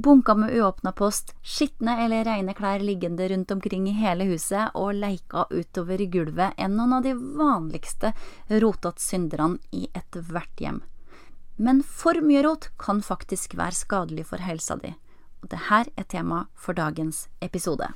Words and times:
bunka 0.00 0.34
med 0.34 0.54
uåpna 0.56 0.92
post, 0.92 1.34
skitne 1.42 1.96
eller 2.04 2.24
reine 2.24 2.54
klær 2.54 2.82
liggende 2.82 3.28
rundt 3.28 3.50
omkring 3.50 3.88
i 3.88 3.94
hele 3.96 4.26
huset 4.30 4.74
og 4.74 4.94
leika 4.94 5.46
utover 5.50 6.00
i 6.00 6.08
gulvet 6.10 6.56
er 6.56 6.70
noen 6.72 6.98
av 6.98 7.06
de 7.06 7.14
vanligste 7.14 8.12
rotete 8.48 9.02
synderne 9.02 9.58
i 9.70 9.88
ethvert 9.94 10.62
hjem. 10.62 10.82
Men 11.56 11.82
for 11.82 12.20
mye 12.20 12.44
rot 12.44 12.70
kan 12.78 13.00
faktisk 13.02 13.56
være 13.56 13.78
skadelig 13.78 14.28
for 14.28 14.44
helsa 14.44 14.76
di, 14.82 14.92
og 15.42 15.50
det 15.52 15.66
her 15.70 15.88
er 15.96 16.10
tema 16.10 16.46
for 16.54 16.76
dagens 16.76 17.28
episode. 17.40 17.88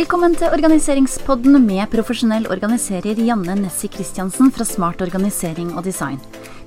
Velkommen 0.00 0.32
til 0.32 0.48
organiseringspodden 0.48 1.58
med 1.60 1.90
profesjonell 1.92 2.46
organiserer 2.48 3.18
Janne 3.20 3.52
Nessi 3.58 3.90
Christiansen 3.92 4.48
fra 4.48 4.64
Smart 4.64 5.02
organisering 5.04 5.74
og 5.74 5.82
design. 5.84 6.14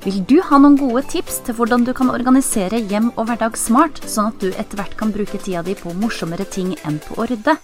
Vil 0.04 0.20
du 0.30 0.36
ha 0.46 0.60
noen 0.62 0.76
gode 0.78 1.02
tips 1.10 1.40
til 1.48 1.56
hvordan 1.58 1.82
du 1.88 1.96
kan 1.98 2.12
organisere 2.14 2.78
hjem 2.92 3.08
og 3.16 3.32
hverdag 3.32 3.58
smart, 3.58 4.04
sånn 4.06 4.30
at 4.30 4.38
du 4.44 4.52
etter 4.52 4.78
hvert 4.78 4.94
kan 5.00 5.10
bruke 5.16 5.40
tida 5.42 5.64
di 5.66 5.74
på 5.80 5.96
morsommere 5.98 6.46
ting 6.46 6.76
enn 6.86 7.00
på 7.02 7.18
å 7.18 7.26
rydde? 7.32 7.56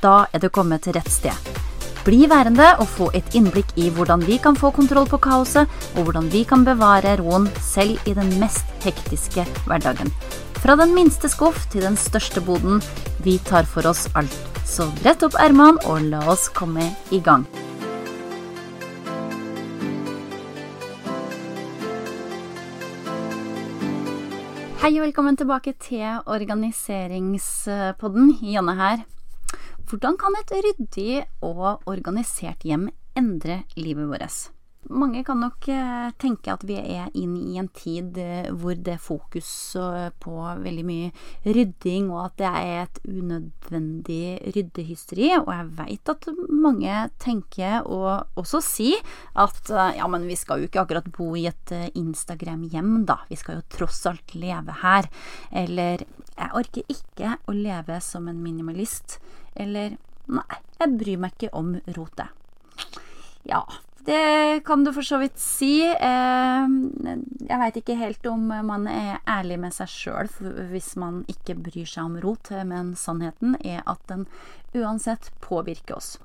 Da 0.00 0.14
er 0.32 0.40
du 0.40 0.48
kommet 0.48 0.86
til 0.86 0.96
rett 0.96 1.12
sted. 1.12 1.50
Bli 2.06 2.22
værende 2.32 2.70
og 2.78 2.88
få 2.94 3.10
et 3.12 3.36
innblikk 3.36 3.76
i 3.76 3.90
hvordan 3.92 4.24
vi 4.24 4.40
kan 4.40 4.56
få 4.56 4.72
kontroll 4.72 5.10
på 5.12 5.20
kaoset, 5.28 5.68
og 5.92 6.08
hvordan 6.08 6.32
vi 6.32 6.46
kan 6.48 6.64
bevare 6.64 7.18
roen 7.20 7.50
selv 7.60 8.00
i 8.08 8.16
den 8.16 8.32
mest 8.40 8.64
hektiske 8.86 9.44
hverdagen. 9.68 10.08
Fra 10.64 10.78
den 10.80 10.96
minste 10.96 11.28
skuff 11.28 11.66
til 11.68 11.84
den 11.84 12.00
største 12.00 12.40
boden, 12.40 12.80
vi 13.20 13.36
tar 13.44 13.68
for 13.68 13.92
oss 13.92 14.06
alt. 14.16 14.51
Så 14.72 14.86
brett 15.02 15.20
opp 15.26 15.34
ermene 15.36 15.82
og 15.84 16.00
la 16.08 16.22
oss 16.32 16.46
komme 16.56 16.80
i 17.12 17.18
gang. 17.20 17.42
Hei 24.80 24.96
og 24.96 25.04
velkommen 25.04 25.36
tilbake 25.36 25.76
til 25.76 26.24
organiseringspodden. 26.24 28.32
Janne 28.54 28.72
her. 28.80 29.04
Hvordan 29.90 30.16
kan 30.16 30.32
et 30.40 30.56
ryddig 30.64 31.20
og 31.44 31.84
organisert 31.84 32.64
hjem 32.64 32.88
endre 33.12 33.68
livet 33.76 34.08
vårt? 34.08 34.61
Mange 34.90 35.20
kan 35.22 35.38
nok 35.38 35.68
eh, 35.70 36.08
tenke 36.18 36.50
at 36.50 36.64
vi 36.66 36.74
er 36.74 37.12
inn 37.14 37.36
i 37.38 37.54
en 37.60 37.68
tid 37.70 38.16
eh, 38.18 38.48
hvor 38.50 38.74
det 38.74 38.96
er 38.96 39.02
fokus 39.02 39.50
eh, 39.78 40.08
på 40.18 40.34
veldig 40.58 40.84
mye 40.88 41.12
rydding, 41.46 42.08
og 42.10 42.24
at 42.24 42.34
det 42.40 42.48
er 42.50 42.80
et 42.80 42.98
unødvendig 43.06 44.24
ryddehysteri. 44.56 45.28
Og 45.38 45.52
jeg 45.54 45.68
veit 45.78 46.10
at 46.10 46.26
mange 46.50 46.96
tenker, 47.22 47.86
og 47.86 48.42
også 48.42 48.62
sier, 48.66 49.04
at 49.38 49.70
ja, 49.70 50.08
men 50.10 50.26
vi 50.26 50.38
skal 50.40 50.60
jo 50.60 50.66
ikke 50.66 50.82
akkurat 50.82 51.06
bo 51.14 51.30
i 51.38 51.46
et 51.50 51.74
Instagram-hjem, 51.94 53.04
da. 53.06 53.20
Vi 53.30 53.38
skal 53.38 53.60
jo 53.60 53.68
tross 53.70 54.02
alt 54.10 54.34
leve 54.34 54.80
her. 54.82 55.06
Eller 55.62 56.02
jeg 56.32 56.50
orker 56.58 56.90
ikke 56.90 57.36
å 57.46 57.54
leve 57.54 58.00
som 58.02 58.26
en 58.26 58.42
minimalist. 58.42 59.20
Eller 59.54 59.94
nei, 60.26 60.60
jeg 60.82 60.98
bryr 60.98 61.22
meg 61.22 61.38
ikke 61.38 61.54
om 61.62 61.76
rotet. 61.94 62.34
Ja, 63.46 63.62
det 64.06 64.64
kan 64.66 64.84
du 64.84 64.92
for 64.94 65.06
så 65.06 65.18
vidt 65.22 65.38
si. 65.40 65.84
Eh, 65.86 66.74
jeg 67.48 67.60
veit 67.62 67.78
ikke 67.78 67.98
helt 68.00 68.26
om 68.30 68.50
man 68.66 68.88
er 68.90 69.20
ærlig 69.28 69.60
med 69.62 69.76
seg 69.76 69.90
sjøl 69.92 70.30
hvis 70.72 70.94
man 71.00 71.22
ikke 71.30 71.58
bryr 71.58 71.88
seg 71.88 72.06
om 72.08 72.18
rot, 72.22 72.50
men 72.66 72.94
sannheten 72.98 73.56
er 73.62 73.82
at 73.86 74.02
den 74.10 74.26
uansett 74.74 75.30
påvirker 75.44 75.98
oss. 76.00 76.16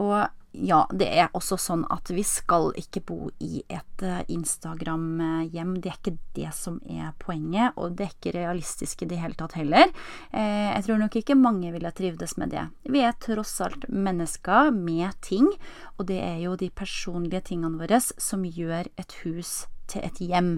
Og 0.00 0.26
ja, 0.52 0.82
det 0.92 1.08
er 1.08 1.30
også 1.32 1.56
sånn 1.60 1.84
at 1.92 2.10
vi 2.12 2.22
skal 2.26 2.70
ikke 2.78 3.00
bo 3.08 3.18
i 3.40 3.62
et 3.72 4.04
eh, 4.04 4.20
Instagram-hjem. 4.34 5.74
Det 5.80 5.90
er 5.90 5.96
ikke 5.96 6.14
det 6.36 6.50
som 6.56 6.76
er 6.84 7.14
poenget, 7.22 7.72
og 7.80 7.96
det 7.96 8.06
er 8.06 8.12
ikke 8.12 8.34
realistisk 8.36 9.02
i 9.04 9.08
det 9.08 9.22
hele 9.22 9.38
tatt 9.38 9.56
heller. 9.56 9.88
Eh, 10.30 10.68
jeg 10.74 10.84
tror 10.86 11.00
nok 11.00 11.16
ikke 11.22 11.38
mange 11.40 11.72
ville 11.72 11.94
trivdes 11.96 12.36
med 12.40 12.52
det. 12.52 12.66
Vi 12.84 13.00
er 13.00 13.16
tross 13.24 13.56
alt 13.64 13.88
mennesker 13.88 14.70
med 14.76 15.16
ting, 15.24 15.48
og 15.96 16.08
det 16.12 16.20
er 16.20 16.38
jo 16.44 16.56
de 16.60 16.68
personlige 16.68 17.46
tingene 17.52 17.80
våre 17.80 18.02
som 18.02 18.44
gjør 18.44 18.92
et 19.00 19.20
hus 19.24 19.62
til 19.88 20.04
et 20.04 20.20
hjem. 20.20 20.56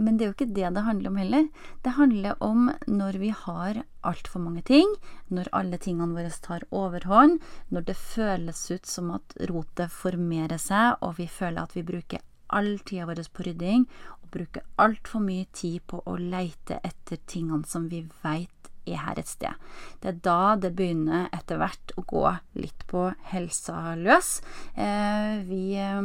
Men 0.00 0.16
det 0.16 0.24
er 0.24 0.30
jo 0.30 0.36
ikke 0.38 0.54
det 0.56 0.70
det 0.76 0.84
handler 0.86 1.10
om 1.12 1.18
heller. 1.20 1.48
Det 1.84 1.94
handler 1.98 2.42
om 2.44 2.70
når 2.88 3.18
vi 3.20 3.32
har 3.36 3.82
altfor 4.06 4.40
mange 4.40 4.62
ting, 4.66 4.94
når 5.28 5.52
alle 5.56 5.80
tingene 5.82 6.16
våre 6.16 6.32
tar 6.42 6.64
overhånd, 6.72 7.40
når 7.68 7.86
det 7.90 7.98
føles 8.00 8.62
ut 8.70 8.88
som 8.88 9.12
at 9.16 9.36
rotet 9.50 9.92
formerer 9.92 10.60
seg, 10.60 10.96
og 11.04 11.18
vi 11.20 11.28
føler 11.28 11.62
at 11.62 11.76
vi 11.76 11.84
bruker 11.86 12.24
all 12.50 12.78
tida 12.86 13.06
vår 13.06 13.22
på 13.34 13.46
rydding, 13.46 13.84
og 14.22 14.32
bruker 14.34 14.64
altfor 14.80 15.22
mye 15.22 15.46
tid 15.52 15.84
på 15.90 16.02
å 16.06 16.16
leite 16.16 16.80
etter 16.86 17.20
tingene 17.30 17.68
som 17.68 17.90
vi 17.92 18.02
veit 18.24 18.56
er 18.88 19.02
her 19.04 19.20
et 19.20 19.28
sted. 19.28 19.68
Det 20.00 20.08
er 20.08 20.22
da 20.24 20.56
det 20.58 20.72
begynner 20.78 21.28
etter 21.36 21.60
hvert 21.60 21.92
å 22.00 22.06
gå 22.08 22.24
litt 22.58 22.86
på 22.90 23.10
helsa 23.30 23.94
løs. 24.00 24.38
Eh, 24.74 25.44
vi 25.46 25.76
eh, 25.78 26.00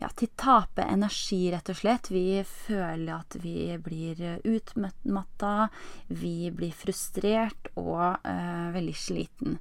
ja, 0.00 0.08
til 0.16 0.30
tape 0.40 0.84
energi, 0.88 1.50
rett 1.52 1.68
og 1.72 1.76
slett. 1.76 2.10
Vi 2.12 2.40
føler 2.46 3.12
at 3.18 3.36
vi 3.42 3.68
blir 3.84 4.40
utmatta, 4.48 5.68
vi 6.08 6.50
blir 6.56 6.72
frustrert 6.76 7.70
og 7.76 8.24
uh, 8.24 8.68
veldig 8.74 8.96
sliten. 8.96 9.58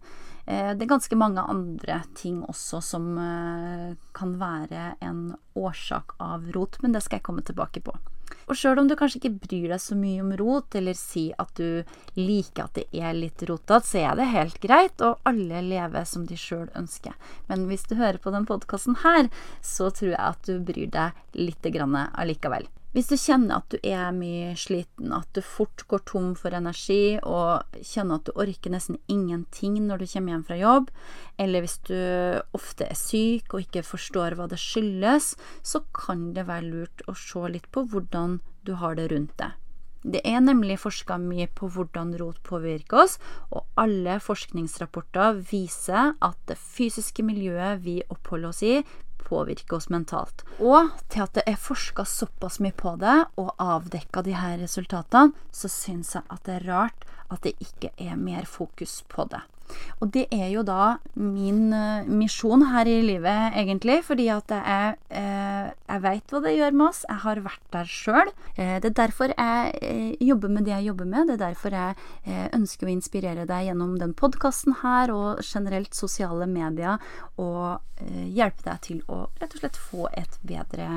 Uh, 0.49 0.71
det 0.73 0.85
er 0.85 0.93
ganske 0.95 1.17
mange 1.19 1.43
andre 1.45 2.01
ting 2.17 2.41
også 2.49 2.81
som 2.81 3.11
uh, 3.21 3.93
kan 4.17 4.37
være 4.41 4.95
en 5.05 5.27
årsak 5.59 6.17
av 6.19 6.49
rot, 6.55 6.79
men 6.81 6.95
det 6.95 7.03
skal 7.05 7.19
jeg 7.19 7.27
komme 7.29 7.45
tilbake 7.45 7.83
på. 7.85 7.93
Og 8.49 8.57
sjøl 8.57 8.81
om 8.81 8.87
du 8.89 8.95
kanskje 8.97 9.19
ikke 9.19 9.45
bryr 9.45 9.67
deg 9.73 9.81
så 9.81 9.95
mye 9.97 10.23
om 10.23 10.31
rot, 10.39 10.73
eller 10.77 10.97
si 10.97 11.27
at 11.37 11.51
du 11.59 11.83
liker 12.17 12.65
at 12.65 12.79
det 12.79 12.87
er 12.97 13.13
litt 13.17 13.43
rotete, 13.45 13.85
så 13.85 14.01
er 14.01 14.17
det 14.17 14.31
helt 14.33 14.57
greit, 14.63 15.05
og 15.05 15.21
alle 15.29 15.61
lever 15.65 16.07
som 16.09 16.25
de 16.29 16.37
sjøl 16.39 16.67
ønsker. 16.77 17.13
Men 17.49 17.67
hvis 17.69 17.85
du 17.89 17.95
hører 17.99 18.21
på 18.21 18.33
denne 18.33 18.49
podkasten 18.49 18.97
så 19.61 19.91
tror 19.93 20.15
jeg 20.15 20.25
at 20.25 20.49
du 20.49 20.57
bryr 20.65 20.89
deg 20.89 21.37
lite 21.37 21.73
grann 21.73 21.97
allikevel. 22.09 22.65
Hvis 22.89 23.05
du 23.11 23.19
kjenner 23.21 23.59
at 23.59 23.69
du 23.69 23.77
er 23.85 24.07
mye 24.17 24.55
sliten, 24.57 25.11
at 25.13 25.29
du 25.37 25.43
fort 25.45 25.83
går 25.91 26.01
tom 26.09 26.31
for 26.37 26.55
energi 26.57 27.19
og 27.21 27.77
kjenner 27.85 28.17
at 28.17 28.25
du 28.25 28.31
orker 28.33 28.73
nesten 28.73 28.97
ingenting 29.05 29.75
når 29.85 30.01
du 30.01 30.07
kommer 30.09 30.33
hjem 30.33 30.45
fra 30.47 30.57
jobb, 30.57 30.89
eller 31.37 31.61
hvis 31.61 31.77
du 31.85 31.99
ofte 32.57 32.87
er 32.89 32.97
syk 32.97 33.53
og 33.53 33.67
ikke 33.67 33.85
forstår 33.85 34.33
hva 34.39 34.47
det 34.49 34.57
skyldes, 34.57 35.35
så 35.61 35.83
kan 35.93 36.31
det 36.33 36.47
være 36.49 36.65
lurt 36.71 37.05
å 37.05 37.13
se 37.13 37.43
litt 37.53 37.69
på 37.69 37.85
hvordan 37.91 38.39
du 38.65 38.73
har 38.81 38.97
det 38.97 39.11
rundt 39.13 39.37
deg. 39.37 39.53
Det 39.99 40.21
er 40.25 40.39
nemlig 40.41 40.79
forska 40.79 41.17
mye 41.21 41.45
på 41.51 41.67
hvordan 41.75 42.15
rot 42.17 42.39
påvirker 42.47 43.03
oss, 43.03 43.17
og 43.51 43.67
alle 43.77 44.15
forskningsrapporter 44.23 45.43
viser 45.51 46.15
at 46.15 46.41
det 46.49 46.57
fysiske 46.57 47.21
miljøet 47.27 47.83
vi 47.83 47.99
oppholder 48.07 48.49
oss 48.49 48.63
i, 48.63 48.79
påvirke 49.29 49.77
oss 49.77 49.89
mentalt. 49.93 50.43
Og 50.59 50.89
til 51.13 51.25
at 51.25 51.37
det 51.37 51.45
er 51.47 51.61
forska 51.61 52.05
såpass 52.09 52.59
mye 52.63 52.75
på 52.75 52.95
det, 53.01 53.17
og 53.37 53.53
avdekka 53.61 54.25
de 54.25 54.35
her 54.37 54.57
resultatene, 54.61 55.37
så 55.51 55.71
syns 55.71 56.15
jeg 56.17 56.27
at 56.27 56.43
det 56.47 56.59
er 56.59 56.67
rart 56.71 57.07
at 57.29 57.45
det 57.45 57.55
ikke 57.61 57.93
er 57.97 58.17
mer 58.17 58.49
fokus 58.49 59.03
på 59.07 59.27
det. 59.29 59.41
Og 59.99 60.11
det 60.15 60.25
er 60.33 60.47
jo 60.53 60.63
da 60.65 60.97
min 61.19 61.73
uh, 61.73 62.07
misjon 62.07 62.63
her 62.71 62.87
i 62.89 62.99
livet, 63.03 63.55
egentlig, 63.59 63.99
fordi 64.07 64.29
at 64.33 64.53
jeg, 64.55 64.95
uh, 65.11 65.69
jeg 65.69 66.03
veit 66.05 66.33
hva 66.33 66.41
det 66.45 66.55
gjør 66.55 66.77
med 66.77 66.85
oss. 66.87 67.01
Jeg 67.07 67.23
har 67.25 67.43
vært 67.45 67.65
der 67.75 67.91
sjøl. 67.91 68.33
Uh, 68.57 68.77
det 68.79 68.91
er 68.91 68.97
derfor 69.01 69.33
jeg 69.35 70.17
jobber 70.23 70.53
med 70.55 70.67
det 70.67 70.75
jeg 70.77 70.89
jobber 70.89 71.09
med. 71.09 71.29
Det 71.29 71.37
er 71.37 71.45
derfor 71.47 71.75
jeg 71.75 72.49
ønsker 72.55 72.87
å 72.87 72.93
inspirere 72.93 73.47
deg 73.49 73.69
gjennom 73.69 73.97
den 73.99 74.13
podkasten 74.17 74.79
her 74.83 75.11
og 75.13 75.43
generelt 75.45 75.95
sosiale 75.97 76.47
medier, 76.49 76.99
og 77.39 77.79
hjelpe 78.31 78.63
deg 78.63 78.83
til 78.85 79.01
å 79.11 79.25
rett 79.41 79.55
og 79.55 79.63
slett 79.63 79.79
få 79.79 80.07
et 80.15 80.37
bedre, 80.47 80.87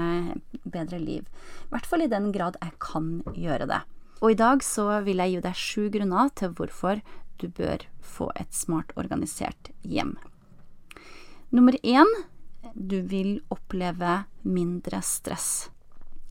bedre 0.63 1.01
liv. 1.03 1.27
I 1.67 1.75
hvert 1.75 1.89
fall 1.89 2.05
i 2.05 2.11
den 2.11 2.31
grad 2.35 2.59
jeg 2.63 2.77
kan 2.83 3.17
gjøre 3.35 3.69
det. 3.71 3.83
Og 4.23 4.31
i 4.31 4.39
dag 4.39 4.63
så 4.63 4.87
vil 5.03 5.19
jeg 5.19 5.35
gi 5.35 5.43
deg 5.43 5.59
sju 5.59 5.89
grunner 5.91 6.31
til 6.39 6.53
hvorfor 6.55 7.01
du 7.41 7.49
bør 7.49 7.87
få 8.01 8.31
et 8.37 8.53
smart 8.55 8.93
organisert 8.97 9.73
hjem. 9.83 10.17
Nummer 11.53 11.77
én 11.83 12.09
du 12.75 13.01
vil 13.05 13.41
oppleve 13.53 14.23
mindre 14.43 15.03
stress. 15.05 15.71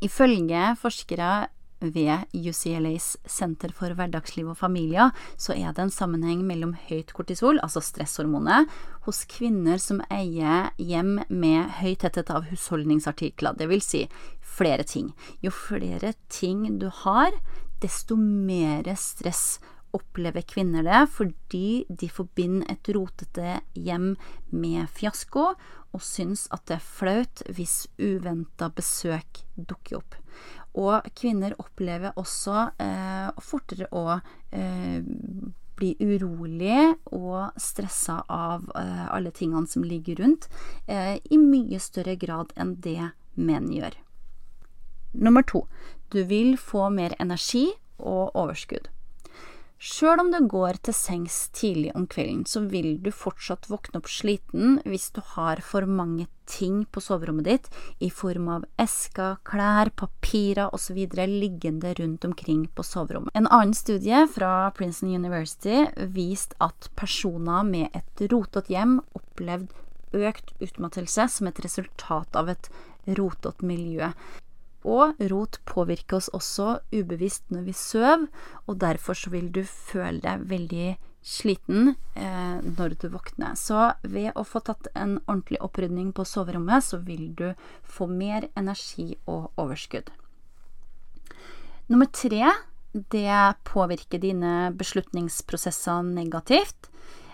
Ifølge 0.02 0.72
forskere 0.82 1.48
ved 1.82 2.30
UCLAs 2.34 3.16
Senter 3.26 3.74
for 3.74 3.94
hverdagsliv 3.98 4.52
og 4.52 4.58
familier, 4.58 5.12
så 5.38 5.54
er 5.54 5.74
det 5.74 5.86
en 5.86 5.94
sammenheng 5.94 6.44
mellom 6.46 6.76
høyt 6.88 7.14
kortisol, 7.18 7.60
altså 7.64 7.82
stresshormonet, 7.82 8.70
hos 9.08 9.24
kvinner 9.30 9.82
som 9.82 10.04
eier 10.14 10.70
hjem 10.78 11.20
med 11.30 11.74
høy 11.82 11.96
tetthet 11.96 12.30
av 12.34 12.46
husholdningsartikler, 12.52 13.58
dvs. 13.58 13.90
Si 13.92 14.06
flere 14.58 14.86
ting. 14.86 15.12
Jo 15.42 15.54
flere 15.54 16.14
ting 16.30 16.80
du 16.82 16.88
har, 17.04 17.34
desto 17.82 18.18
mer 18.18 18.86
stress 18.98 19.60
opplever 19.96 20.46
kvinner 20.48 20.86
det, 20.88 21.04
fordi 21.14 21.84
de 21.88 22.10
forbinder 22.10 22.72
et 22.72 22.92
rotete 22.96 23.60
hjem 23.76 24.16
med 24.50 24.90
fiasko, 24.96 25.52
og 25.92 26.04
syns 26.06 26.46
at 26.56 26.66
det 26.70 26.78
er 26.78 26.86
flaut 26.86 27.44
hvis 27.52 27.86
uventa 28.00 28.72
besøk 28.72 29.44
dukker 29.56 30.00
opp. 30.00 30.16
Og 30.80 31.08
kvinner 31.20 31.58
opplever 31.60 32.16
også 32.20 32.70
eh, 32.80 33.42
fortere 33.44 33.90
å 33.92 34.06
eh, 34.16 35.02
bli 35.82 35.96
urolig 36.00 36.94
og 37.12 37.58
stressa 37.60 38.22
av 38.30 38.70
eh, 38.78 39.08
alle 39.12 39.34
tingene 39.36 39.68
som 39.68 39.84
ligger 39.84 40.22
rundt, 40.22 40.48
eh, 40.88 41.18
i 41.18 41.42
mye 41.42 41.82
større 41.82 42.16
grad 42.22 42.54
enn 42.56 42.78
det 42.86 43.12
menn 43.36 43.72
gjør. 43.74 43.98
Nummer 45.12 45.44
to. 45.44 45.66
Du 46.14 46.24
vil 46.24 46.56
få 46.60 46.90
mer 46.94 47.16
energi 47.20 47.68
og 47.98 48.36
overskudd. 48.38 48.88
Sjøl 49.82 50.20
om 50.22 50.28
du 50.30 50.38
går 50.46 50.78
til 50.86 50.94
sengs 50.94 51.36
tidlig 51.58 51.90
om 51.98 52.04
kvelden, 52.06 52.44
så 52.46 52.60
vil 52.70 53.00
du 53.02 53.08
fortsatt 53.10 53.66
våkne 53.66 53.98
opp 53.98 54.10
sliten 54.14 54.76
hvis 54.86 55.08
du 55.16 55.24
har 55.32 55.58
for 55.66 55.90
mange 55.90 56.28
ting 56.46 56.84
på 56.86 57.02
soverommet 57.02 57.48
ditt 57.48 57.70
i 57.98 58.12
form 58.14 58.52
av 58.54 58.68
esker, 58.84 59.40
klær, 59.42 59.90
papirer 59.98 60.70
osv. 60.78 61.00
liggende 61.32 61.96
rundt 61.98 62.28
omkring 62.30 62.68
på 62.78 62.86
soverommet. 62.86 63.34
En 63.34 63.50
annen 63.50 63.74
studie 63.74 64.22
fra 64.30 64.70
Princeton 64.78 65.16
University 65.18 65.88
viste 66.14 66.62
at 66.62 66.92
personer 66.94 67.66
med 67.66 67.90
et 67.98 68.26
rotete 68.30 68.70
hjem 68.76 69.00
opplevde 69.18 69.74
økt 70.14 70.54
utmattelse 70.62 71.26
som 71.26 71.50
et 71.50 71.66
resultat 71.66 72.38
av 72.38 72.54
et 72.54 72.70
rotete 73.18 73.66
miljø. 73.66 74.14
Og 74.88 75.20
rot 75.30 75.60
påvirker 75.70 76.18
oss 76.18 76.32
også 76.34 76.80
ubevisst 76.94 77.52
når 77.54 77.68
vi 77.70 77.78
sover, 77.78 78.28
og 78.66 78.80
derfor 78.82 79.18
så 79.18 79.30
vil 79.34 79.52
du 79.54 79.62
føle 79.68 80.22
deg 80.24 80.48
veldig 80.50 80.90
sliten 81.22 81.94
eh, 82.18 82.58
når 82.66 82.96
du 83.02 83.08
våkner. 83.14 83.54
Så 83.60 83.92
ved 84.02 84.32
å 84.34 84.46
få 84.48 84.64
tatt 84.66 84.90
en 84.96 85.20
ordentlig 85.28 85.62
opprydning 85.62 86.10
på 86.18 86.26
soverommet, 86.26 86.86
så 86.86 86.98
vil 87.06 87.30
du 87.38 87.52
få 87.86 88.10
mer 88.10 88.50
energi 88.58 89.14
og 89.30 89.52
overskudd. 89.62 90.10
Nummer 91.92 92.10
tre, 92.16 92.50
det 92.92 93.38
påvirker 93.68 94.22
dine 94.24 94.72
beslutningsprosesser 94.80 96.02
negativt. 96.08 96.90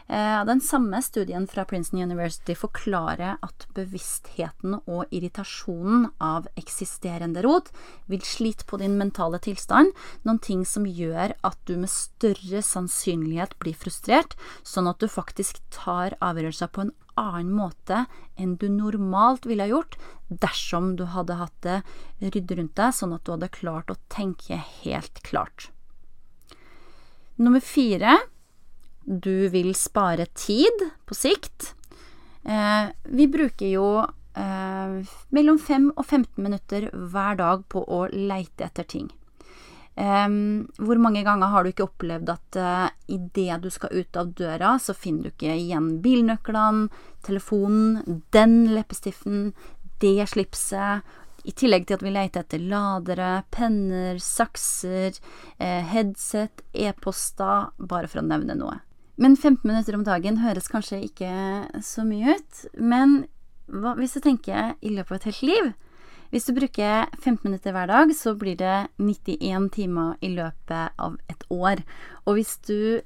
Eh, 0.07 0.45
den 0.45 0.62
samme 0.62 1.01
studien 1.04 1.48
fra 1.51 1.65
Princeton 1.68 2.00
University 2.01 2.56
forklarer 2.56 3.42
at 3.44 3.65
bevisstheten 3.75 4.77
og 4.86 5.12
irritasjonen 5.12 6.06
av 6.24 6.48
eksisterende 6.56 7.44
rot 7.44 7.74
vil 8.07 8.24
slite 8.24 8.63
på 8.69 8.80
din 8.80 8.95
mentale 9.00 9.42
tilstand, 9.44 9.92
noen 10.24 10.39
ting 10.39 10.63
som 10.65 10.88
gjør 10.88 11.36
at 11.44 11.59
du 11.68 11.75
med 11.75 11.92
større 11.92 12.63
sannsynlighet 12.63 13.57
blir 13.59 13.75
frustrert, 13.75 14.38
sånn 14.63 14.88
at 14.88 15.04
du 15.04 15.12
faktisk 15.12 15.59
tar 15.75 16.15
avgjørelser 16.24 16.71
på 16.71 16.88
en 16.88 16.95
annen 17.19 17.51
måte 17.57 18.06
enn 18.39 18.56
du 18.62 18.69
normalt 18.71 19.44
ville 19.50 19.65
ha 19.65 19.74
gjort 19.74 20.00
dersom 20.30 20.94
du 20.95 21.03
hadde 21.12 21.36
hatt 21.42 21.60
det 21.68 21.81
ryddig 22.24 22.62
rundt 22.62 22.80
deg, 22.80 22.95
sånn 22.95 23.15
at 23.18 23.27
du 23.27 23.36
hadde 23.36 23.51
klart 23.51 23.92
å 23.92 24.00
tenke 24.07 24.56
helt 24.86 25.19
klart. 25.27 25.68
Nummer 27.36 27.60
fire 27.60 28.15
du 29.07 29.48
vil 29.50 29.75
spare 29.75 30.25
tid 30.36 30.83
på 31.06 31.15
sikt. 31.15 31.74
Eh, 32.44 32.89
vi 33.04 33.27
bruker 33.27 33.69
jo 33.71 33.88
eh, 34.36 34.98
mellom 35.30 35.59
5 35.59 35.94
og 35.95 36.04
15 36.06 36.44
minutter 36.44 36.89
hver 36.92 37.39
dag 37.39 37.63
på 37.71 37.83
å 37.88 38.01
leite 38.12 38.68
etter 38.68 38.83
ting. 38.83 39.07
Eh, 39.95 40.27
hvor 40.83 41.00
mange 41.00 41.24
ganger 41.24 41.54
har 41.54 41.63
du 41.63 41.71
ikke 41.71 41.88
opplevd 41.88 42.33
at 42.36 42.59
eh, 42.59 42.89
idet 43.15 43.62
du 43.63 43.69
skal 43.71 43.95
ut 43.95 44.19
av 44.19 44.33
døra, 44.36 44.75
så 44.75 44.94
finner 44.94 45.30
du 45.30 45.31
ikke 45.31 45.56
igjen 45.56 45.94
bilnøklene, 46.03 46.89
telefonen, 47.24 48.19
den 48.36 48.60
leppestiften, 48.75 49.53
det 50.03 50.27
slipset, 50.30 51.07
i 51.48 51.53
tillegg 51.56 51.86
til 51.88 51.95
at 51.95 52.03
vi 52.03 52.12
leter 52.12 52.44
etter 52.44 52.60
ladere, 52.60 53.30
penner, 53.56 54.19
sakser, 54.19 55.15
eh, 55.63 55.80
headset, 55.94 56.60
e-poster, 56.75 57.71
bare 57.80 58.12
for 58.12 58.19
å 58.19 58.27
nevne 58.27 58.57
noe. 58.60 58.81
Men 59.17 59.35
15 59.35 59.65
minutter 59.65 59.97
om 59.97 60.05
dagen 60.05 60.37
høres 60.43 60.69
kanskje 60.69 61.01
ikke 61.07 61.31
så 61.81 62.05
mye 62.05 62.37
ut. 62.37 62.63
Men 62.77 63.23
hva, 63.67 63.95
hvis 63.97 64.13
du 64.15 64.21
tenker 64.23 64.75
i 64.79 64.93
løpet 64.93 65.11
av 65.11 65.17
et 65.17 65.29
helt 65.31 65.43
liv 65.43 65.73
Hvis 66.31 66.45
du 66.47 66.53
bruker 66.55 67.07
15 67.23 67.39
minutter 67.47 67.71
hver 67.71 67.87
dag, 67.87 68.11
så 68.11 68.33
blir 68.35 68.57
det 68.59 68.89
91 68.99 69.69
timer 69.71 70.17
i 70.19 70.33
løpet 70.35 70.91
av 70.99 71.15
et 71.31 71.45
år. 71.49 71.79
Og 72.27 72.35
hvis 72.35 72.57
du 72.67 72.99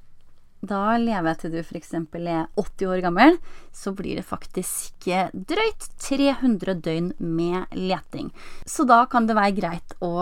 da 0.62 0.96
lever 1.02 1.38
til 1.42 1.56
du 1.56 1.60
f.eks. 1.64 1.94
er 1.98 2.46
80 2.60 2.86
år 2.86 3.02
gammel, 3.02 3.38
så 3.74 3.94
blir 3.98 4.20
det 4.20 4.28
faktisk 4.28 5.08
drøyt 5.34 5.88
300 6.04 6.76
døgn 6.86 7.10
med 7.18 7.74
leting. 7.74 8.30
Så 8.70 8.86
da 8.86 9.04
kan 9.10 9.26
det 9.26 9.38
være 9.40 9.58
greit 9.58 9.96
å 10.06 10.14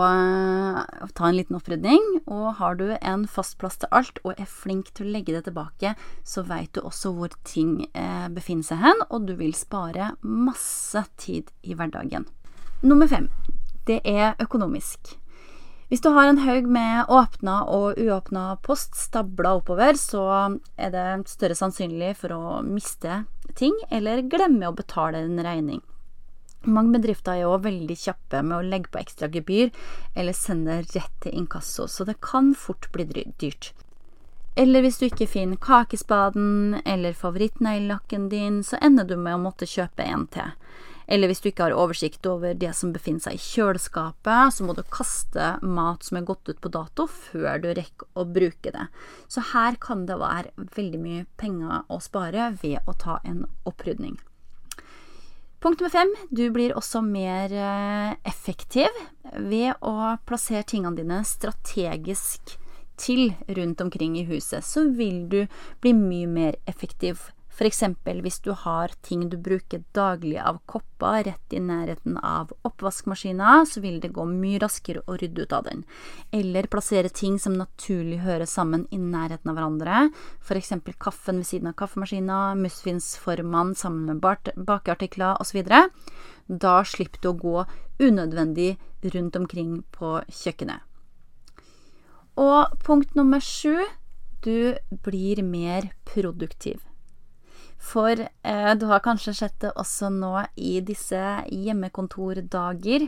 ta 1.12 1.28
en 1.28 1.36
liten 1.36 1.58
opprydning. 1.60 2.22
Og 2.24 2.56
har 2.60 2.80
du 2.80 2.88
en 2.96 3.26
fast 3.28 3.58
plass 3.60 3.76
til 3.80 3.92
alt 3.92 4.22
og 4.24 4.40
er 4.40 4.48
flink 4.48 4.94
til 4.96 5.10
å 5.10 5.14
legge 5.18 5.36
det 5.36 5.44
tilbake, 5.50 5.94
så 6.24 6.44
veit 6.48 6.72
du 6.74 6.82
også 6.82 7.12
hvor 7.16 7.36
ting 7.44 7.84
eh, 7.92 8.28
befinner 8.32 8.66
seg 8.66 8.80
hen, 8.84 9.06
og 9.10 9.28
du 9.28 9.36
vil 9.36 9.52
spare 9.56 10.14
masse 10.24 11.04
tid 11.20 11.52
i 11.62 11.76
hverdagen. 11.76 12.24
Nummer 12.80 13.10
fem. 13.10 13.28
Det 13.84 14.00
er 14.08 14.38
økonomisk. 14.40 15.19
Hvis 15.90 16.04
du 16.04 16.12
har 16.14 16.28
en 16.30 16.38
haug 16.38 16.68
med 16.70 17.08
åpna 17.10 17.64
og 17.66 17.98
uåpna 17.98 18.44
post 18.62 18.94
stabla 18.94 19.56
oppover, 19.58 19.96
så 19.98 20.22
er 20.78 20.92
det 20.94 21.06
større 21.26 21.56
sannsynlig 21.58 22.12
for 22.20 22.30
å 22.36 22.60
miste 22.62 23.24
ting 23.58 23.74
eller 23.90 24.22
glemme 24.30 24.70
å 24.70 24.76
betale 24.78 25.24
en 25.24 25.42
regning. 25.42 25.80
Mange 26.62 26.94
bedrifter 26.94 27.34
er 27.34 27.42
jo 27.42 27.58
veldig 27.64 27.96
kjappe 27.98 28.44
med 28.46 28.58
å 28.60 28.68
legge 28.70 28.92
på 28.92 29.00
ekstra 29.00 29.32
gebyr 29.34 29.72
eller 30.14 30.36
sende 30.36 30.78
rett 30.84 31.16
til 31.24 31.34
inkasso, 31.42 31.88
så 31.90 32.06
det 32.06 32.20
kan 32.22 32.52
fort 32.54 32.86
bli 32.94 33.08
dyrt. 33.42 33.72
Eller 34.54 34.86
hvis 34.86 35.00
du 35.00 35.08
ikke 35.08 35.26
finner 35.30 35.58
kakespaden 35.58 36.82
eller 36.84 37.18
favorittneglelakken 37.18 38.28
din, 38.30 38.62
så 38.62 38.78
ender 38.78 39.10
du 39.10 39.16
med 39.16 39.40
å 39.40 39.42
måtte 39.42 39.66
kjøpe 39.66 40.06
en 40.06 40.28
til. 40.30 40.54
Eller 41.10 41.26
hvis 41.26 41.42
du 41.42 41.48
ikke 41.50 41.66
har 41.66 41.74
oversikt 41.74 42.26
over 42.30 42.54
det 42.54 42.70
som 42.78 42.92
befinner 42.94 43.24
seg 43.24 43.34
i 43.34 43.42
kjøleskapet, 43.42 44.54
så 44.54 44.66
må 44.66 44.76
du 44.78 44.84
kaste 44.94 45.56
mat 45.66 46.06
som 46.06 46.20
er 46.20 46.28
gått 46.28 46.46
ut 46.46 46.60
på 46.62 46.70
dato, 46.70 47.08
før 47.10 47.58
du 47.64 47.72
rekker 47.74 48.06
å 48.14 48.26
bruke 48.30 48.70
det. 48.70 48.86
Så 49.26 49.42
her 49.50 49.78
kan 49.82 50.06
det 50.06 50.20
være 50.20 50.54
veldig 50.76 51.02
mye 51.02 51.26
penger 51.40 51.82
å 51.90 51.98
spare 52.02 52.52
ved 52.62 52.86
å 52.86 52.94
ta 52.94 53.18
en 53.26 53.42
opprydning. 53.66 54.20
Punkt 55.60 55.82
nummer 55.82 55.92
fem. 55.92 56.14
Du 56.30 56.46
blir 56.54 56.72
også 56.78 57.02
mer 57.04 57.52
eh, 57.52 58.14
effektiv 58.24 58.94
ved 59.34 59.74
å 59.84 60.14
plassere 60.24 60.64
tingene 60.64 60.96
dine 60.96 61.18
strategisk 61.28 62.54
til 63.00 63.34
rundt 63.58 63.82
omkring 63.82 64.16
i 64.16 64.24
huset. 64.30 64.64
Så 64.64 64.86
vil 64.96 65.26
du 65.28 65.42
bli 65.82 65.92
mye 65.96 66.30
mer 66.30 66.56
effektiv 66.70 67.26
eksempel 67.68 68.22
hvis 68.24 68.40
du 68.44 68.52
har 68.56 68.92
ting 69.04 69.26
du 69.28 69.36
bruker 69.40 69.82
daglig 69.96 70.38
av 70.40 70.60
kopper 70.70 71.24
rett 71.26 71.54
i 71.56 71.60
nærheten 71.60 72.16
av 72.16 72.54
oppvaskmaskina, 72.64 73.64
så 73.66 73.82
vil 73.84 73.98
det 74.00 74.12
gå 74.16 74.24
mye 74.28 74.60
raskere 74.62 75.02
å 75.06 75.16
rydde 75.20 75.44
ut 75.44 75.52
av 75.56 75.66
den. 75.66 75.84
Eller 76.32 76.70
plassere 76.70 77.10
ting 77.12 77.38
som 77.42 77.58
naturlig 77.58 78.20
hører 78.24 78.48
sammen 78.48 78.86
i 78.90 78.98
nærheten 79.00 79.50
av 79.50 79.58
hverandre, 79.58 80.08
eksempel 80.60 80.94
kaffen 81.00 81.40
ved 81.40 81.48
siden 81.48 81.70
av 81.70 81.78
kaffemaskina, 81.80 82.54
musfinsformene 82.58 83.74
sammen 83.74 84.06
med 84.08 84.20
bakeartikler 84.56 85.40
osv. 85.40 85.64
Da 86.48 86.74
slipper 86.84 87.22
du 87.22 87.30
å 87.30 87.38
gå 87.38 87.56
unødvendig 88.00 88.76
rundt 89.14 89.36
omkring 89.36 89.80
på 89.94 90.18
kjøkkenet. 90.28 90.84
Og 92.40 92.76
punkt 92.86 93.16
nummer 93.18 93.42
sju 93.44 93.82
du 94.44 94.76
blir 95.04 95.42
mer 95.44 95.90
produktiv. 96.08 96.80
For 97.80 98.12
eh, 98.20 98.72
du 98.76 98.86
har 98.90 99.00
kanskje 99.00 99.34
sett 99.34 99.56
det 99.64 99.72
også 99.80 100.10
nå 100.12 100.34
i 100.60 100.76
disse 100.84 101.20
hjemmekontordager. 101.48 103.06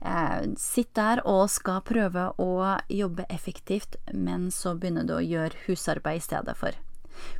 Eh, 0.00 0.40
sitt 0.60 0.94
der 0.96 1.20
og 1.28 1.46
skal 1.52 1.84
prøve 1.84 2.30
å 2.40 2.50
jobbe 2.88 3.28
effektivt, 3.28 4.00
men 4.12 4.48
så 4.50 4.74
begynner 4.74 5.04
du 5.08 5.14
å 5.18 5.22
gjøre 5.24 5.66
husarbeid 5.66 6.22
i 6.22 6.24
stedet 6.24 6.56
for. 6.58 6.76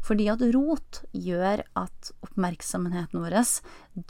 Fordi 0.05 0.29
at 0.31 0.45
rot 0.55 1.01
gjør 1.13 1.65
at 1.81 2.13
oppmerksomheten 2.23 3.25
vår 3.25 3.41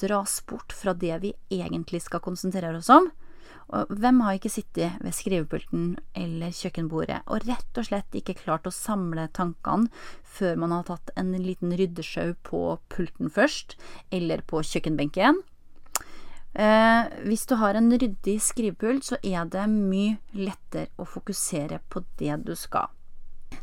dras 0.02 0.40
bort 0.46 0.74
fra 0.76 0.92
det 0.92 1.16
vi 1.22 1.32
egentlig 1.54 2.02
skal 2.04 2.22
konsentrere 2.24 2.82
oss 2.82 2.90
om, 2.92 3.08
og 3.75 3.90
hvem 3.90 4.20
har 4.25 4.37
ikke 4.37 4.52
sittet 4.52 4.99
ved 5.02 5.16
skrivepulten 5.16 5.94
eller 6.18 6.52
kjøkkenbordet 6.54 7.23
og 7.25 7.46
rett 7.49 7.80
og 7.80 7.88
slett 7.88 8.18
ikke 8.18 8.37
klart 8.42 8.68
å 8.68 8.75
samle 8.75 9.26
tankene 9.34 9.90
før 10.37 10.58
man 10.61 10.75
har 10.75 10.87
tatt 10.88 11.12
en 11.18 11.32
liten 11.38 11.75
ryddesjau 11.75 12.34
på 12.46 12.62
pulten 12.92 13.32
først, 13.32 13.76
eller 14.14 14.44
på 14.46 14.62
kjøkkenbenken? 14.66 15.40
Eh, 16.54 17.14
hvis 17.26 17.46
du 17.50 17.56
har 17.58 17.75
en 17.75 17.90
ryddig 17.90 18.37
skrivepult, 18.42 19.06
så 19.08 19.18
er 19.26 19.49
det 19.50 19.64
mye 19.70 20.18
lettere 20.38 20.92
å 21.02 21.06
fokusere 21.08 21.80
på 21.90 22.04
det 22.20 22.37
du 22.46 22.54
skal. 22.58 22.92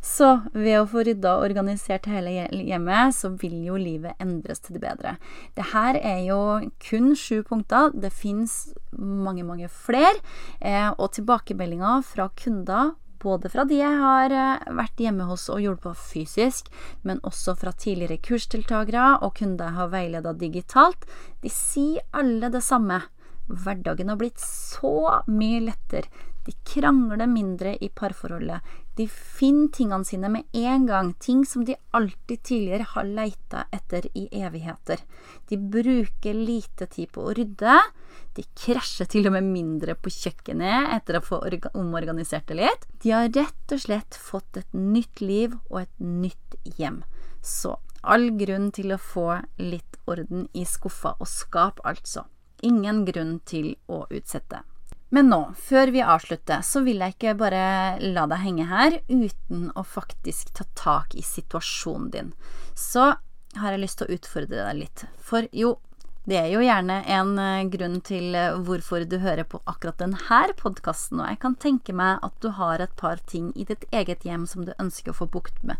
Så 0.02 0.32
ved 0.54 0.80
å 0.80 0.88
få 0.90 1.04
rydda 1.06 1.36
og 1.38 1.46
organisert 1.46 2.08
hele 2.10 2.34
hjemmet, 2.50 3.14
så 3.14 3.30
vil 3.38 3.60
jo 3.68 3.78
livet 3.78 4.18
endres 4.22 4.64
til 4.66 4.80
det 4.80 4.82
bedre. 4.88 5.18
Det 5.54 5.68
her 5.76 6.00
er 6.02 6.24
jo 6.26 6.40
kun 6.82 7.14
sju 7.14 7.44
punkter. 7.46 7.94
Det 7.94 8.10
fins 8.10 8.74
mange, 8.98 9.46
mange 9.46 9.70
flere. 9.70 10.18
Eh, 10.60 10.90
og 10.98 11.14
tilbakemeldinger 11.14 12.02
fra 12.08 12.32
kunder 12.34 12.96
både 13.22 13.52
fra 13.54 13.66
de 13.70 13.78
jeg 13.78 14.00
har 14.02 14.34
eh, 14.34 14.68
vært 14.78 15.02
hjemme 15.02 15.28
hos 15.30 15.48
og 15.54 15.62
hjulpet 15.62 16.00
fysisk, 16.10 16.72
men 17.06 17.22
også 17.28 17.56
fra 17.60 17.74
tidligere 17.74 18.22
kursdeltakere 18.26 19.20
og 19.22 19.36
kunder 19.38 19.70
jeg 19.70 19.78
har 19.78 19.94
veileda 19.94 20.34
digitalt, 20.38 21.06
de 21.44 21.52
sier 21.54 22.02
alle 22.18 22.52
det 22.54 22.64
samme. 22.66 23.04
Hverdagen 23.52 24.10
har 24.10 24.20
blitt 24.20 24.42
så 24.42 25.22
mye 25.30 25.62
lettere. 25.68 26.10
De 26.46 26.54
krangler 26.66 27.30
mindre 27.30 27.76
i 27.78 27.92
parforholdet. 27.94 28.66
De 28.96 29.06
finner 29.08 29.70
tingene 29.72 30.06
sine 30.06 30.30
med 30.30 30.58
en 30.58 30.86
gang, 30.86 31.14
ting 31.14 31.46
som 31.48 31.64
de 31.66 31.78
alltid 31.96 32.42
tidligere 32.44 32.88
har 32.92 33.08
leita 33.08 33.64
etter 33.72 34.08
i 34.18 34.26
evigheter. 34.42 35.00
De 35.48 35.58
bruker 35.58 36.36
lite 36.36 36.88
tid 36.92 37.12
på 37.16 37.24
å 37.24 37.36
rydde. 37.38 37.78
De 38.36 38.44
krasjer 38.64 39.08
til 39.12 39.30
og 39.30 39.38
med 39.38 39.48
mindre 39.48 39.96
på 39.96 40.12
kjøkkenet 40.12 40.92
etter 40.98 41.20
å 41.20 41.24
få 41.24 41.40
omorganisert 41.72 42.52
det 42.52 42.60
litt. 42.60 42.90
De 43.04 43.16
har 43.16 43.32
rett 43.32 43.76
og 43.76 43.86
slett 43.86 44.20
fått 44.20 44.60
et 44.60 44.76
nytt 44.76 45.24
liv 45.24 45.56
og 45.70 45.86
et 45.86 46.04
nytt 46.04 46.60
hjem. 46.78 47.02
Så 47.42 47.78
all 48.02 48.32
grunn 48.38 48.72
til 48.76 48.92
å 48.92 49.00
få 49.00 49.28
litt 49.62 50.00
orden 50.10 50.48
i 50.58 50.66
skuffa 50.66 51.16
og 51.20 51.30
skap, 51.30 51.80
altså. 51.86 52.28
Ingen 52.62 53.06
grunn 53.08 53.40
til 53.46 53.74
å 53.90 54.04
utsette. 54.10 54.62
Men 55.12 55.28
nå, 55.28 55.40
før 55.60 55.92
vi 55.92 56.00
avslutter, 56.00 56.62
så 56.64 56.82
vil 56.86 57.02
jeg 57.04 57.18
ikke 57.18 57.36
bare 57.40 57.64
la 58.00 58.24
deg 58.32 58.46
henge 58.46 58.68
her 58.70 58.94
uten 59.10 59.66
å 59.76 59.84
faktisk 59.84 60.54
ta 60.56 60.64
tak 60.80 61.18
i 61.20 61.24
situasjonen 61.26 62.10
din. 62.14 62.30
Så 62.80 63.10
har 63.60 63.76
jeg 63.76 63.82
lyst 63.82 64.00
til 64.00 64.08
å 64.08 64.16
utfordre 64.16 64.62
deg 64.70 64.78
litt. 64.80 65.04
For 65.20 65.50
jo, 65.52 65.74
det 66.24 66.38
er 66.40 66.48
jo 66.54 66.64
gjerne 66.64 67.02
en 67.12 67.34
eh, 67.44 67.68
grunn 67.74 68.00
til 68.08 68.38
eh, 68.40 68.56
hvorfor 68.64 69.04
du 69.10 69.18
hører 69.20 69.44
på 69.52 69.60
akkurat 69.68 70.00
denne 70.00 70.42
podkasten, 70.62 71.20
og 71.20 71.28
jeg 71.28 71.42
kan 71.44 71.60
tenke 71.60 71.92
meg 71.92 72.24
at 72.24 72.40
du 72.40 72.54
har 72.56 72.80
et 72.80 72.96
par 72.96 73.20
ting 73.28 73.52
i 73.56 73.68
ditt 73.68 73.84
eget 73.92 74.24
hjem 74.24 74.48
som 74.48 74.64
du 74.64 74.72
ønsker 74.80 75.12
å 75.12 75.20
få 75.20 75.28
bukt 75.28 75.60
med. 75.68 75.76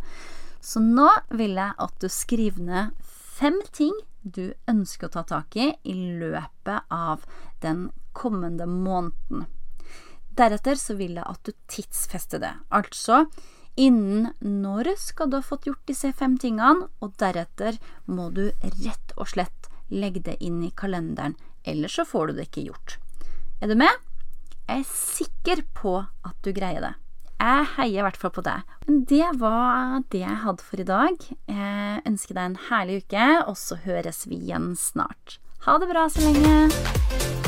Så 0.60 0.84
nå 0.84 1.08
vil 1.32 1.56
jeg 1.56 1.72
at 1.78 1.96
du 2.04 2.10
skriver 2.12 2.68
ned 2.68 3.00
fem 3.08 3.64
ting 3.72 3.96
du 4.22 4.52
ønsker 4.70 5.08
å 5.08 5.16
ta 5.16 5.24
tak 5.26 5.56
i 5.58 5.72
i 5.88 5.96
løpet 6.20 6.92
av 6.92 7.24
den 7.64 7.88
kommende 8.18 8.68
måneden. 8.70 9.48
Deretter 10.38 10.80
så 10.80 10.96
vil 11.00 11.18
jeg 11.20 11.28
at 11.28 11.42
du 11.44 11.52
tidsfester 11.72 12.42
det. 12.42 12.54
Altså 12.72 13.26
innen 13.80 14.32
når 14.40 14.94
skal 15.00 15.32
du 15.32 15.38
ha 15.40 15.46
fått 15.46 15.68
gjort 15.70 15.84
disse 15.88 16.12
fem 16.16 16.38
tingene, 16.40 16.90
og 17.00 17.16
deretter 17.20 17.80
må 18.06 18.30
du 18.36 18.50
rett 18.84 19.16
og 19.18 19.32
slett 19.32 19.70
legge 19.92 20.24
det 20.24 20.38
inn 20.44 20.62
i 20.64 20.72
kalenderen, 20.76 21.36
ellers 21.68 22.00
så 22.00 22.08
får 22.08 22.32
du 22.32 22.40
det 22.40 22.50
ikke 22.50 22.68
gjort. 22.72 22.98
Er 23.62 23.72
du 23.72 23.76
med? 23.80 23.92
Jeg 24.68 24.84
er 24.84 24.92
sikker 24.92 25.64
på 25.76 25.98
at 26.00 26.38
du 26.46 26.54
greier 26.56 26.84
det. 26.84 26.94
Jeg 27.42 27.68
heier 27.76 28.04
i 28.04 28.06
hvert 28.06 28.20
fall 28.22 28.34
på 28.36 28.44
deg. 28.46 28.76
Det 29.10 29.32
var 29.42 30.04
det 30.14 30.22
jeg 30.22 30.42
hadde 30.44 30.66
for 30.66 30.84
i 30.84 30.88
dag. 30.88 31.28
Jeg 31.50 32.04
ønsker 32.08 32.38
deg 32.38 32.44
en 32.52 32.60
herlig 32.70 33.02
uke, 33.02 33.30
og 33.50 33.58
så 33.58 33.82
høres 33.82 34.28
vi 34.30 34.38
igjen 34.38 34.76
snart. 34.78 35.40
Ha 35.66 35.80
det 35.82 35.90
bra 35.90 36.08
så 36.10 36.22
lenge. 36.30 37.41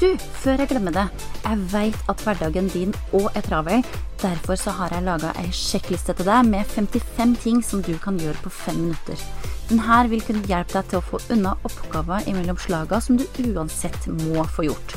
Du, 0.00 0.14
før 0.16 0.62
jeg 0.62 0.70
glemmer 0.70 0.94
det. 0.96 1.02
Jeg 1.44 1.64
veit 1.74 1.96
at 2.08 2.22
hverdagen 2.24 2.70
din 2.72 2.94
òg 3.12 3.26
er 3.36 3.44
travel. 3.44 3.82
Derfor 4.22 4.56
så 4.56 4.72
har 4.78 4.94
jeg 4.94 5.04
laga 5.04 5.34
ei 5.42 5.50
sjekkliste 5.52 6.14
til 6.16 6.24
deg 6.24 6.46
med 6.48 6.64
55 6.72 7.34
ting 7.42 7.60
som 7.64 7.82
du 7.84 7.92
kan 8.00 8.16
gjøre 8.20 8.40
på 8.40 8.52
fem 8.62 8.78
minutter. 8.86 9.20
Denne 9.68 9.98
vil 10.08 10.24
kunne 10.24 10.48
hjelpe 10.48 10.78
deg 10.78 10.88
til 10.88 11.02
å 11.02 11.04
få 11.04 11.20
unna 11.36 11.52
oppgaver 11.68 12.24
imellom 12.32 12.56
slaga 12.58 13.02
som 13.04 13.20
du 13.20 13.26
uansett 13.44 14.08
må 14.24 14.46
få 14.56 14.70
gjort. 14.70 14.96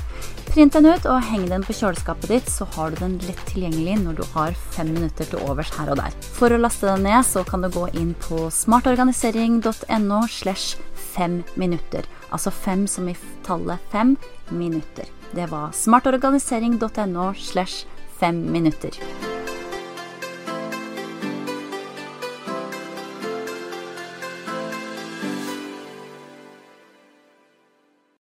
Print 0.53 0.77
den 0.77 0.87
ut 0.87 1.05
og 1.09 1.19
heng 1.27 1.49
den 1.51 1.67
på 1.67 1.75
kjøleskapet 1.75 2.31
ditt, 2.31 2.49
så 2.49 2.65
har 2.77 2.93
du 2.93 3.03
den 3.03 3.19
lett 3.27 3.43
tilgjengelig 3.51 3.99
når 4.05 4.21
du 4.21 4.25
har 4.37 4.55
fem 4.77 4.95
minutter 4.95 5.27
til 5.27 5.43
overs 5.49 5.75
her 5.75 5.91
og 5.91 5.99
der. 5.99 6.15
For 6.39 6.53
å 6.53 6.63
laste 6.63 6.87
den 6.87 7.03
ned, 7.09 7.27
så 7.27 7.43
kan 7.43 7.65
du 7.65 7.73
gå 7.73 7.89
inn 7.91 8.15
på 8.23 8.47
smartorganisering.no 8.55 10.25
slash 10.31 10.79
fem 11.13 11.41
minutter. 11.59 12.07
Altså 12.33 12.51
fem 12.51 12.87
som 12.89 13.09
i 13.09 13.15
tallet 13.45 13.91
fem 13.93 14.15
minutter. 14.49 15.05
Det 15.31 15.49
var 15.51 15.71
smartorganisering.no 15.71 17.33
slash 17.37 17.85
fem 18.19 18.51
minutter. 18.51 19.32